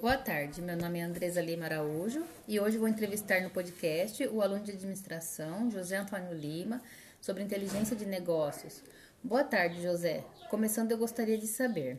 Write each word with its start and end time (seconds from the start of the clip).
Boa 0.00 0.16
tarde, 0.16 0.62
meu 0.62 0.76
nome 0.76 1.00
é 1.00 1.02
Andresa 1.02 1.42
Lima 1.42 1.64
Araújo 1.64 2.22
e 2.46 2.60
hoje 2.60 2.78
vou 2.78 2.86
entrevistar 2.86 3.42
no 3.42 3.50
podcast 3.50 4.24
o 4.28 4.40
aluno 4.40 4.62
de 4.62 4.70
administração 4.70 5.68
José 5.72 5.96
Antônio 5.96 6.32
Lima 6.34 6.80
sobre 7.20 7.42
inteligência 7.42 7.96
de 7.96 8.06
negócios. 8.06 8.80
Boa 9.24 9.42
tarde, 9.42 9.82
José. 9.82 10.24
Começando, 10.50 10.92
eu 10.92 10.98
gostaria 10.98 11.36
de 11.36 11.48
saber. 11.48 11.98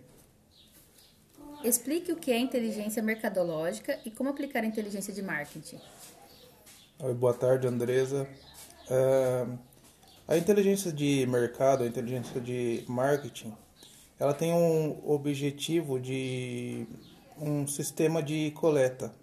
Explique 1.62 2.13
o 2.13 2.15
que 2.15 2.32
é 2.32 2.39
inteligência 2.39 3.04
mercadológica 3.04 4.00
e 4.05 4.11
como 4.11 4.29
aplicar 4.29 4.63
a 4.63 4.66
inteligência 4.66 5.13
de 5.13 5.21
marketing. 5.21 5.81
Oi, 7.00 7.13
boa 7.13 7.34
tarde, 7.34 7.68
Andresa. 7.68 8.25
É, 8.89 9.45
a 10.25 10.38
inteligência 10.38 10.89
de 10.93 11.27
mercado, 11.27 11.84
a 11.84 11.88
inteligência 11.88 12.39
de 12.39 12.81
marketing, 12.88 13.54
ela 14.18 14.34
tem 14.34 14.54
um 14.54 15.02
objetivo 15.05 16.00
de 16.00 16.88
um 17.42 17.68
sistema 17.68 18.21
de 18.21 18.52
coleta, 18.52 19.14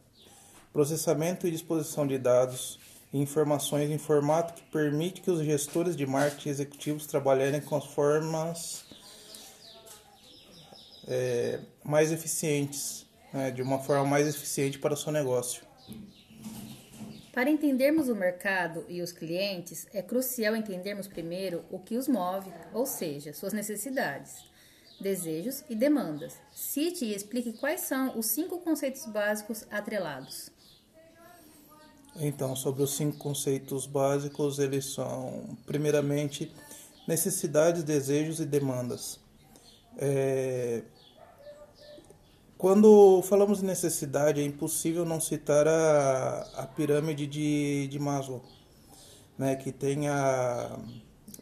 processamento 0.73 1.47
e 1.47 1.51
disposição 1.51 2.07
de 2.07 2.19
dados 2.19 2.79
e 3.13 3.19
informações 3.19 3.91
em 3.91 3.99
formato 3.99 4.55
que 4.55 4.63
permite 4.71 5.21
que 5.21 5.31
os 5.31 5.45
gestores 5.45 5.97
de 5.97 6.07
marketing 6.07 6.49
executivos 6.49 7.07
trabalhem 7.07 7.61
com 7.61 7.77
as 7.77 7.85
formas 7.85 8.85
é, 11.07 11.61
mais 11.85 12.11
eficientes, 12.11 13.07
né, 13.33 13.51
de 13.51 13.63
uma 13.63 13.79
forma 13.79 14.05
mais 14.05 14.27
eficiente 14.27 14.79
para 14.79 14.95
o 14.95 14.97
seu 14.97 15.13
negócio. 15.13 15.65
Para 17.33 17.51
entendermos 17.51 18.09
o 18.09 18.15
mercado 18.15 18.85
e 18.89 19.03
os 19.03 19.13
clientes, 19.13 19.87
é 19.93 20.01
crucial 20.01 20.57
entendermos 20.57 21.07
primeiro 21.07 21.65
o 21.71 21.79
que 21.79 21.97
os 21.97 22.09
move, 22.09 22.51
ou 22.73 22.87
seja, 22.87 23.35
suas 23.35 23.53
necessidades 23.53 24.56
desejos 25.01 25.63
e 25.69 25.75
demandas. 25.75 26.35
Cite 26.53 27.05
e 27.05 27.15
explique 27.15 27.53
quais 27.55 27.83
são 27.83 28.19
os 28.19 28.27
cinco 28.27 28.59
conceitos 28.59 29.07
básicos 29.07 29.65
atrelados. 29.71 30.51
Então, 32.19 32.57
sobre 32.57 32.83
os 32.83 32.97
cinco 32.97 33.19
conceitos 33.19 33.87
básicos, 33.87 34.59
eles 34.59 34.87
são, 34.87 35.57
primeiramente, 35.67 36.51
necessidades, 37.07 37.83
desejos 37.83 38.41
e 38.41 38.47
demandas. 38.47 39.21
É... 39.99 40.83
Quando 42.57 43.21
falamos 43.23 43.59
de 43.59 43.67
necessidade, 43.67 44.41
é 44.41 44.45
impossível 44.45 45.05
não 45.05 45.21
citar 45.21 45.69
a, 45.69 46.41
a 46.57 46.67
pirâmide 46.67 47.27
de, 47.27 47.87
de 47.89 47.99
Maslow, 47.99 48.43
né, 49.37 49.57
que 49.57 49.71
tem 49.71 50.09
a, 50.09 50.79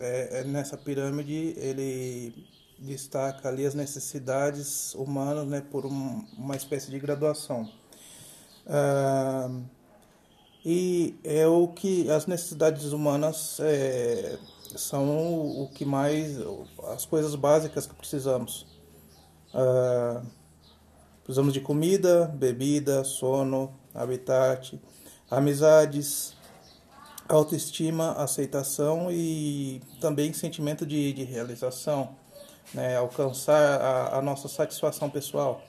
é, 0.01 0.41
é 0.41 0.45
nessa 0.45 0.77
pirâmide 0.77 1.55
ele 1.57 2.35
destaca 2.79 3.49
ali 3.49 3.65
as 3.65 3.75
necessidades 3.75 4.95
humanas 4.95 5.47
né, 5.47 5.61
por 5.71 5.87
um, 5.87 6.25
uma 6.37 6.57
espécie 6.57 6.91
de 6.91 6.99
graduação. 6.99 7.71
Ah, 8.67 9.51
e 10.65 11.19
é 11.23 11.47
o 11.47 11.69
que 11.69 12.11
as 12.11 12.27
necessidades 12.27 12.93
humanas 12.93 13.59
é, 13.61 14.39
são 14.77 15.63
o 15.63 15.69
que 15.69 15.85
mais 15.85 16.37
as 16.95 17.05
coisas 17.05 17.35
básicas 17.35 17.87
que 17.87 17.95
precisamos. 17.95 18.67
Ah, 19.53 20.23
precisamos 21.23 21.53
de 21.53 21.61
comida, 21.61 22.27
bebida, 22.27 23.05
sono, 23.05 23.75
habitat, 23.95 24.81
amizades, 25.31 26.35
autoestima, 27.29 28.13
aceitação 28.13 29.11
e 29.11 29.81
também 30.01 30.33
sentimento 30.33 30.85
de, 30.85 31.13
de 31.13 31.25
realização 31.25 32.17
né, 32.73 32.97
alcançar 32.97 33.81
a, 33.81 34.19
a, 34.19 34.23
nossa 34.23 34.49
satisfação 34.49 35.11
pessoal. 35.11 35.63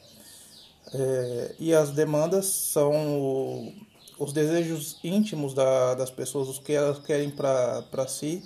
É, 0.93 1.55
e 1.59 1.73
as 1.73 1.91
demandas 1.91 2.45
são 2.45 3.19
o, 3.19 3.73
os 4.19 4.31
desejos 4.31 4.99
íntimos 5.03 5.53
da, 5.53 5.95
das 5.95 6.09
pessoas, 6.09 6.47
os 6.47 6.59
que 6.59 6.73
elas 6.73 6.99
querem 6.99 7.31
para 7.31 8.07
si, 8.07 8.43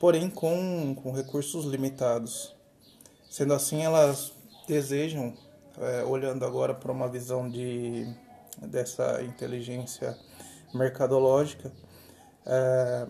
porém 0.00 0.28
com, 0.28 0.94
com 0.94 1.12
recursos 1.12 1.64
limitados. 1.64 2.54
Sendo 3.30 3.54
assim, 3.54 3.82
elas 3.82 4.32
desejam, 4.66 5.34
é, 5.78 6.04
olhando 6.04 6.44
agora 6.44 6.74
para 6.74 6.92
uma 6.92 7.08
visão 7.08 7.48
de, 7.48 8.06
dessa 8.62 9.22
inteligência 9.22 10.16
mercadológica, 10.72 11.72
é, 12.46 13.06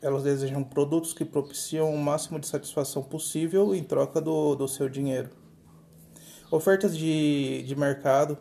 elas 0.00 0.22
desejam 0.22 0.62
produtos 0.62 1.12
que 1.12 1.24
propiciam 1.24 1.92
o 1.92 1.98
máximo 1.98 2.38
de 2.38 2.46
satisfação 2.46 3.02
possível 3.02 3.74
em 3.74 3.82
troca 3.82 4.20
do, 4.20 4.54
do 4.54 4.68
seu 4.68 4.88
dinheiro. 4.88 5.30
Ofertas 6.50 6.96
de, 6.96 7.62
de 7.64 7.76
mercado, 7.76 8.38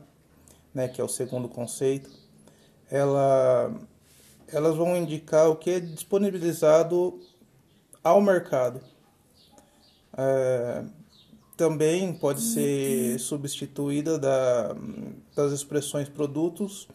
né, 0.74 0.88
que 0.88 1.02
é 1.02 1.04
o 1.04 1.08
segundo 1.08 1.50
conceito, 1.50 2.10
ela, 2.90 3.74
elas 4.48 4.76
vão 4.76 4.96
indicar 4.96 5.50
o 5.50 5.56
que 5.56 5.72
é 5.72 5.80
disponibilizado 5.80 7.20
ao 8.04 8.22
mercado. 8.22 8.80
É, 10.18 10.86
também 11.58 12.14
pode 12.14 12.42
ser 12.42 13.20
substituída 13.20 14.18
da, 14.18 14.76
das 15.36 15.52
expressões 15.52 16.08
produtos 16.08 16.88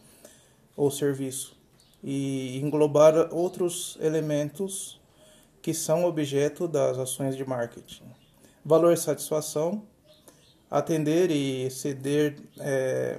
ou 0.77 0.91
serviço 0.91 1.62
e 2.03 2.59
englobar 2.59 3.33
outros 3.33 3.97
elementos 4.01 5.01
que 5.61 5.73
são 5.73 6.05
objeto 6.05 6.67
das 6.67 6.99
ações 6.99 7.37
de 7.37 7.45
marketing. 7.45 8.05
Valor 8.65 8.93
e 8.93 8.97
satisfação, 8.97 9.87
atender 10.71 11.31
e 11.31 11.71
ceder 11.71 12.37
é, 12.59 13.19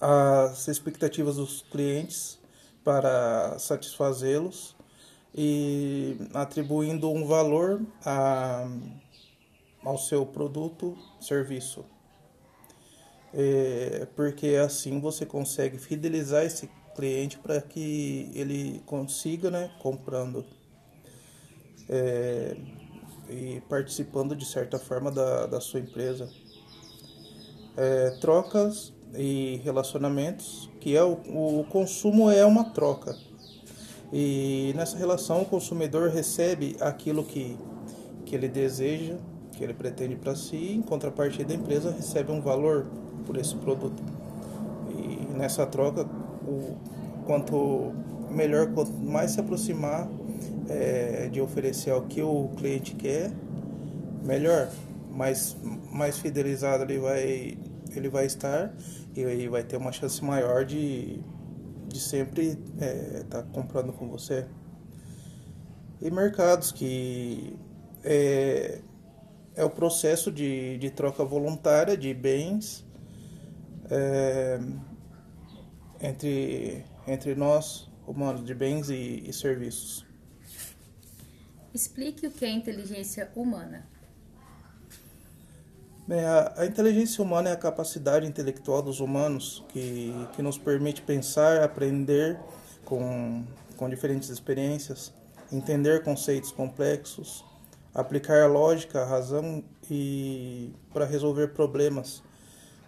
as 0.00 0.68
expectativas 0.68 1.36
dos 1.36 1.62
clientes 1.62 2.38
para 2.82 3.58
satisfazê-los 3.58 4.74
e 5.34 6.16
atribuindo 6.32 7.10
um 7.10 7.26
valor 7.26 7.82
a, 8.04 8.66
ao 9.84 9.98
seu 9.98 10.24
produto, 10.24 10.96
serviço. 11.20 11.84
É, 13.34 14.06
porque 14.16 14.56
assim 14.56 15.00
você 15.00 15.26
consegue 15.26 15.76
fidelizar 15.76 16.44
esse 16.44 16.70
cliente 16.98 17.38
para 17.38 17.60
que 17.60 18.28
ele 18.34 18.82
consiga, 18.84 19.52
né, 19.52 19.70
comprando 19.78 20.44
é, 21.88 22.56
e 23.30 23.62
participando 23.68 24.34
de 24.34 24.44
certa 24.44 24.80
forma 24.80 25.08
da, 25.08 25.46
da 25.46 25.60
sua 25.60 25.78
empresa. 25.78 26.28
É, 27.76 28.10
trocas 28.20 28.92
e 29.14 29.60
relacionamentos, 29.62 30.68
que 30.80 30.96
é 30.96 31.04
o, 31.04 31.12
o 31.60 31.64
consumo 31.70 32.28
é 32.28 32.44
uma 32.44 32.64
troca. 32.70 33.16
E 34.12 34.72
nessa 34.74 34.98
relação 34.98 35.42
o 35.42 35.44
consumidor 35.44 36.10
recebe 36.10 36.76
aquilo 36.80 37.22
que, 37.22 37.56
que 38.26 38.34
ele 38.34 38.48
deseja, 38.48 39.14
que 39.52 39.62
ele 39.62 39.72
pretende 39.72 40.16
para 40.16 40.34
si, 40.34 40.72
em 40.72 40.82
contrapartida 40.82 41.52
a 41.52 41.56
empresa 41.56 41.92
recebe 41.92 42.32
um 42.32 42.40
valor 42.40 42.88
por 43.24 43.36
esse 43.36 43.54
produto. 43.54 44.02
E 44.90 45.32
nessa 45.36 45.64
troca 45.64 46.04
o, 46.48 46.76
quanto 47.26 47.92
melhor, 48.30 48.72
quanto 48.72 48.92
mais 48.92 49.32
se 49.32 49.40
aproximar 49.40 50.08
é, 50.68 51.28
de 51.30 51.40
oferecer 51.40 51.92
o 51.92 52.02
que 52.02 52.22
o 52.22 52.48
cliente 52.56 52.94
quer, 52.94 53.30
melhor. 54.24 54.70
Mais, 55.10 55.56
mais 55.90 56.18
fidelizado 56.18 56.84
ele 56.84 56.98
vai, 56.98 57.58
ele 57.94 58.08
vai 58.08 58.26
estar 58.26 58.72
e 59.16 59.24
aí 59.24 59.48
vai 59.48 59.64
ter 59.64 59.76
uma 59.76 59.90
chance 59.90 60.22
maior 60.24 60.64
de, 60.64 61.20
de 61.88 61.98
sempre 61.98 62.46
estar 62.46 62.84
é, 62.84 63.24
tá 63.28 63.42
comprando 63.42 63.92
com 63.92 64.08
você. 64.08 64.46
E 66.00 66.08
mercados 66.10 66.70
que 66.70 67.56
é, 68.04 68.80
é 69.56 69.64
o 69.64 69.70
processo 69.70 70.30
de, 70.30 70.78
de 70.78 70.90
troca 70.90 71.24
voluntária 71.24 71.96
de 71.96 72.14
bens 72.14 72.86
é, 73.90 74.60
entre, 76.00 76.84
entre 77.06 77.34
nós, 77.34 77.88
humanos, 78.06 78.44
de 78.44 78.54
bens 78.54 78.90
e, 78.90 79.22
e 79.26 79.32
serviços. 79.32 80.06
Explique 81.74 82.26
o 82.26 82.30
que 82.30 82.44
é 82.44 82.50
inteligência 82.50 83.30
humana. 83.36 83.86
Bem, 86.06 86.24
a, 86.24 86.54
a, 86.56 86.66
inteligência 86.66 87.22
humana 87.22 87.50
é 87.50 87.52
a 87.52 87.56
capacidade 87.56 88.26
intelectual 88.26 88.80
dos 88.80 88.98
humanos 88.98 89.62
que, 89.68 90.12
que 90.34 90.40
nos 90.40 90.56
permite 90.56 91.02
pensar, 91.02 91.62
aprender 91.62 92.38
com, 92.84 93.44
com 93.76 93.90
diferentes 93.90 94.30
experiências, 94.30 95.12
entender 95.52 96.02
conceitos 96.02 96.50
complexos, 96.50 97.44
aplicar 97.94 98.42
a 98.42 98.46
lógica, 98.46 99.02
a 99.02 99.04
razão 99.04 99.62
e 99.90 100.72
para 100.94 101.04
resolver 101.04 101.48
problemas. 101.48 102.22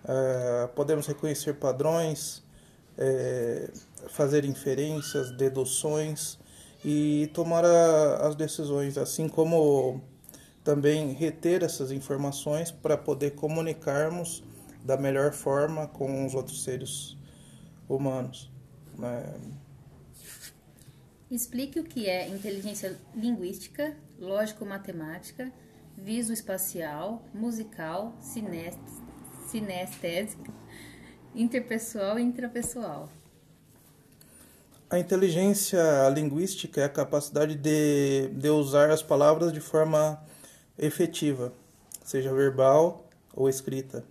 Uh, 0.02 0.68
podemos 0.74 1.06
reconhecer 1.06 1.54
padrões, 1.54 2.42
é, 2.98 3.70
fazer 4.08 4.44
inferências, 4.44 5.30
deduções 5.30 6.38
e 6.84 7.30
tomar 7.34 7.64
a, 7.64 8.26
as 8.26 8.34
decisões, 8.34 8.96
assim 8.98 9.28
como 9.28 10.02
também 10.62 11.12
reter 11.12 11.62
essas 11.62 11.90
informações 11.90 12.70
para 12.70 12.96
poder 12.96 13.32
comunicarmos 13.32 14.42
da 14.84 14.96
melhor 14.96 15.32
forma 15.32 15.86
com 15.88 16.24
os 16.26 16.34
outros 16.34 16.62
seres 16.62 17.16
humanos. 17.88 18.50
Né? 18.98 19.34
Explique 21.30 21.78
o 21.78 21.84
que 21.84 22.08
é 22.08 22.28
inteligência 22.28 22.98
linguística, 23.14 23.96
lógico-matemática, 24.18 25.52
visoespacial, 25.96 27.22
musical, 27.32 28.16
sinestésica, 29.48 30.52
interpessoal 31.34 32.18
e 32.18 32.22
intrapessoal. 32.22 33.08
A 34.88 34.98
inteligência 34.98 36.08
linguística 36.08 36.80
é 36.80 36.84
a 36.84 36.88
capacidade 36.88 37.54
de, 37.54 38.28
de 38.28 38.48
usar 38.48 38.90
as 38.90 39.02
palavras 39.02 39.52
de 39.52 39.60
forma 39.60 40.20
efetiva, 40.76 41.52
seja 42.04 42.34
verbal 42.34 43.06
ou 43.34 43.48
escrita. 43.48 44.02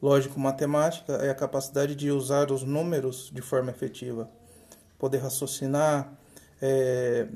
Lógico-matemática 0.00 1.12
é 1.14 1.30
a 1.30 1.34
capacidade 1.34 1.94
de 1.94 2.10
usar 2.10 2.50
os 2.50 2.62
números 2.62 3.30
de 3.32 3.42
forma 3.42 3.70
efetiva, 3.70 4.30
poder 4.98 5.18
raciocinar, 5.18 6.12
é, 6.62 7.26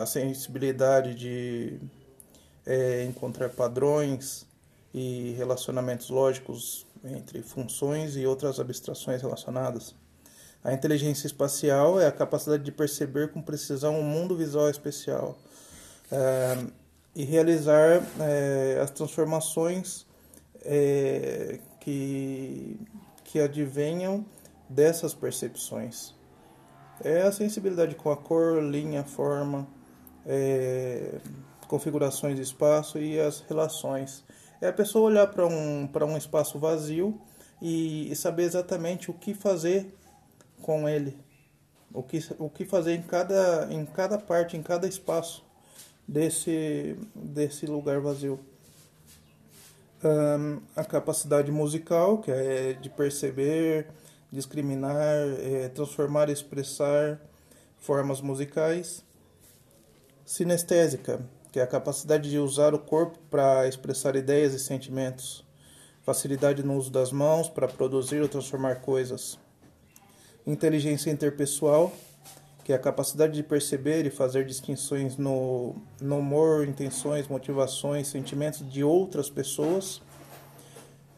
a 0.00 0.06
sensibilidade 0.06 1.14
de 1.14 1.80
é, 2.66 3.04
encontrar 3.04 3.48
padrões 3.48 4.46
e 4.94 5.34
relacionamentos 5.36 6.10
lógicos 6.10 6.86
entre 7.04 7.42
funções 7.42 8.16
e 8.16 8.26
outras 8.26 8.58
abstrações 8.58 9.22
relacionadas. 9.22 9.94
A 10.62 10.72
inteligência 10.72 11.26
espacial 11.26 12.00
é 12.00 12.06
a 12.06 12.12
capacidade 12.12 12.64
de 12.64 12.72
perceber 12.72 13.30
com 13.32 13.40
precisão 13.40 13.98
o 13.98 14.02
mundo 14.02 14.36
visual 14.36 14.68
especial 14.68 15.38
é, 16.10 16.58
e 17.14 17.24
realizar 17.24 18.02
é, 18.20 18.80
as 18.82 18.90
transformações 18.90 20.04
é, 20.62 21.60
que, 21.80 22.80
que 23.24 23.40
advenham 23.40 24.26
dessas 24.68 25.14
percepções. 25.14 26.12
É 27.02 27.22
a 27.22 27.30
sensibilidade 27.30 27.94
com 27.94 28.10
a 28.10 28.16
cor, 28.16 28.60
linha, 28.60 29.04
forma, 29.04 29.68
configurações 31.68 32.34
de 32.34 32.42
espaço 32.42 32.98
e 32.98 33.20
as 33.20 33.40
relações. 33.48 34.24
É 34.60 34.68
a 34.68 34.72
pessoa 34.72 35.08
olhar 35.08 35.26
para 35.28 35.46
um, 35.46 35.88
um 35.88 36.16
espaço 36.16 36.58
vazio 36.58 37.20
e, 37.62 38.10
e 38.10 38.16
saber 38.16 38.42
exatamente 38.42 39.10
o 39.10 39.14
que 39.14 39.34
fazer 39.34 39.94
com 40.62 40.88
ele. 40.88 41.16
O 41.92 42.02
que, 42.02 42.18
o 42.38 42.50
que 42.50 42.64
fazer 42.64 42.94
em 42.94 43.02
cada, 43.02 43.68
em 43.70 43.84
cada 43.86 44.18
parte, 44.18 44.56
em 44.56 44.62
cada 44.62 44.86
espaço 44.86 45.44
desse, 46.06 46.96
desse 47.14 47.66
lugar 47.66 48.00
vazio. 48.00 48.40
Um, 50.02 50.60
a 50.76 50.84
capacidade 50.84 51.50
musical, 51.50 52.18
que 52.18 52.30
é 52.30 52.72
de 52.74 52.88
perceber, 52.88 53.88
discriminar, 54.30 54.96
é, 55.40 55.68
transformar 55.68 56.30
expressar 56.30 57.20
formas 57.78 58.20
musicais. 58.20 59.04
Sinestésica, 60.24 61.20
que 61.52 61.60
é 61.60 61.62
a 61.62 61.66
capacidade 61.66 62.30
de 62.30 62.38
usar 62.38 62.74
o 62.74 62.78
corpo 62.78 63.18
para 63.30 63.66
expressar 63.66 64.16
ideias 64.16 64.54
e 64.54 64.58
sentimentos. 64.58 65.44
Facilidade 66.02 66.62
no 66.62 66.76
uso 66.76 66.90
das 66.90 67.12
mãos 67.12 67.48
para 67.48 67.68
produzir 67.68 68.20
ou 68.20 68.28
transformar 68.28 68.76
coisas. 68.76 69.38
Inteligência 70.46 71.10
interpessoal, 71.10 71.92
que 72.64 72.72
é 72.72 72.76
a 72.76 72.78
capacidade 72.78 73.34
de 73.34 73.42
perceber 73.42 74.06
e 74.06 74.10
fazer 74.10 74.46
distinções 74.46 75.16
no, 75.16 75.74
no 76.00 76.18
humor, 76.18 76.66
intenções, 76.66 77.28
motivações, 77.28 78.08
sentimentos 78.08 78.68
de 78.70 78.82
outras 78.82 79.28
pessoas 79.28 80.00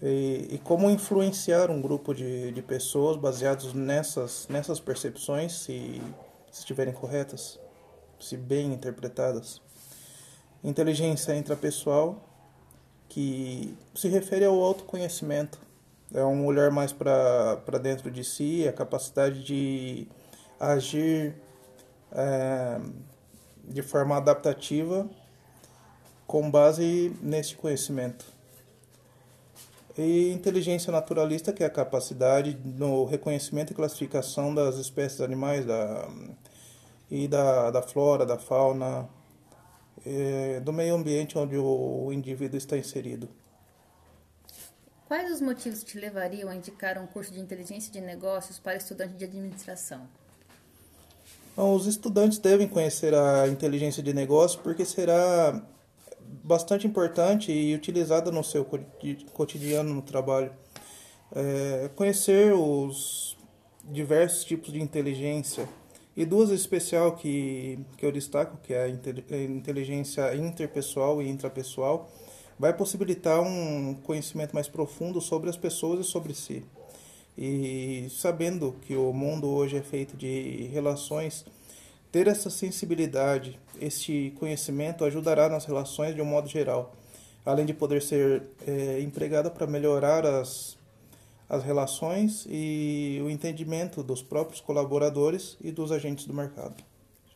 e, 0.03 0.49
e 0.53 0.59
como 0.59 0.91
influenciar 0.91 1.71
um 1.71 1.81
grupo 1.81 2.15
de, 2.15 2.53
de 2.53 2.63
pessoas 2.63 3.17
baseados 3.17 3.75
nessas, 3.75 4.47
nessas 4.49 4.81
percepções, 4.81 5.53
se, 5.53 6.01
se 6.51 6.61
estiverem 6.61 6.95
corretas, 6.95 7.61
se 8.19 8.37
bem 8.37 8.73
interpretadas. 8.73 9.61
Inteligência 10.63 11.35
intrapessoal, 11.35 12.23
que 13.09 13.75
se 13.95 14.09
refere 14.09 14.45
ao 14.45 14.63
autoconhecimento. 14.63 15.59
É 16.13 16.25
um 16.25 16.45
olhar 16.45 16.71
mais 16.71 16.93
para 16.93 17.79
dentro 17.81 18.11
de 18.11 18.23
si, 18.25 18.67
a 18.69 18.73
capacidade 18.73 19.43
de 19.43 20.07
agir 20.59 21.35
é, 22.13 22.81
de 23.65 23.83
forma 23.83 24.17
adaptativa 24.17 25.09
com 26.27 26.51
base 26.51 27.17
nesse 27.23 27.57
conhecimento. 27.57 28.25
E 29.99 30.31
inteligência 30.31 30.93
naturalista, 30.93 31.53
que 31.53 31.65
é 31.65 31.67
a 31.67 31.71
capacidade 31.71 32.57
no 32.65 33.05
reconhecimento 33.05 33.73
e 33.73 33.75
classificação 33.75 34.55
das 34.55 34.77
espécies 34.77 35.21
animais 35.21 35.65
da, 35.65 36.09
e 37.11 37.27
da, 37.27 37.71
da 37.71 37.83
flora, 37.83 38.25
da 38.25 38.39
fauna, 38.39 39.09
é, 40.05 40.61
do 40.61 40.73
meio 40.73 40.95
ambiente 40.95 41.37
onde 41.39 41.57
o 41.57 42.13
indivíduo 42.13 42.57
está 42.57 42.77
inserido. 42.77 43.29
Quais 45.07 45.31
os 45.33 45.41
motivos 45.41 45.83
te 45.83 45.99
levariam 45.99 46.49
a 46.49 46.55
indicar 46.55 46.97
um 46.97 47.07
curso 47.07 47.33
de 47.33 47.41
inteligência 47.41 47.93
de 47.93 48.01
negócios 48.01 48.59
para 48.59 48.77
estudante 48.77 49.15
de 49.15 49.25
administração? 49.25 50.07
Bom, 51.57 51.75
os 51.75 51.87
estudantes 51.87 52.39
devem 52.39 52.69
conhecer 52.69 53.13
a 53.13 53.49
inteligência 53.49 54.03
de 54.03 54.15
negócios 54.15 54.61
porque 54.63 54.85
será 54.85 55.61
bastante 56.45 56.87
importante 56.87 57.51
e 57.51 57.75
utilizada 57.75 58.31
no 58.31 58.45
seu 58.45 58.65
cotidiano 59.33 59.93
no 59.93 60.01
trabalho. 60.01 60.53
É, 61.35 61.91
conhecer 61.97 62.53
os 62.55 63.37
diversos 63.85 64.45
tipos 64.45 64.73
de 64.73 64.81
inteligência 64.81 65.69
e 66.21 66.27
duas 66.27 66.51
especial 66.51 67.13
que, 67.13 67.79
que 67.97 68.05
eu 68.05 68.13
destaco, 68.13 68.59
que 68.63 68.75
é 68.75 68.83
a 68.83 68.89
inteligência 69.43 70.37
interpessoal 70.37 71.23
e 71.23 71.31
intrapessoal, 71.31 72.11
vai 72.59 72.75
possibilitar 72.75 73.41
um 73.41 73.95
conhecimento 73.95 74.53
mais 74.53 74.69
profundo 74.69 75.19
sobre 75.19 75.49
as 75.49 75.57
pessoas 75.57 76.01
e 76.01 76.05
sobre 76.05 76.35
si. 76.35 76.63
E 77.39 78.07
sabendo 78.11 78.77
que 78.83 78.95
o 78.95 79.15
mundo 79.15 79.49
hoje 79.49 79.79
é 79.79 79.81
feito 79.81 80.15
de 80.15 80.69
relações 80.71 81.47
ter 82.13 82.27
essa 82.27 82.51
sensibilidade, 82.51 83.59
este 83.81 84.35
conhecimento 84.39 85.07
ajudará 85.07 85.49
nas 85.49 85.65
relações 85.65 86.15
de 86.15 86.21
um 86.21 86.27
modo 86.27 86.51
geral, 86.51 86.95
além 87.47 87.65
de 87.65 87.73
poder 87.73 88.03
ser 88.03 88.43
é, 88.67 89.01
empregada 89.01 89.51
para 89.51 89.67
melhorar 89.67 90.27
as, 90.27 90.77
as 91.51 91.65
relações 91.65 92.47
e 92.49 93.21
o 93.25 93.29
entendimento 93.29 94.05
dos 94.05 94.23
próprios 94.23 94.61
colaboradores 94.61 95.57
e 95.61 95.73
dos 95.73 95.91
agentes 95.91 96.25
do 96.25 96.33
mercado. 96.33 96.81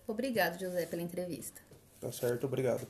Obrigado, 0.06 0.60
José, 0.60 0.86
pela 0.86 1.02
entrevista. 1.02 1.60
Tá 2.00 2.12
certo, 2.12 2.46
obrigado. 2.46 2.86